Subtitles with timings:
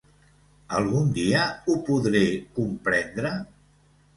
[0.77, 2.25] ¿Algun dia ho podré
[2.57, 3.35] comprendre?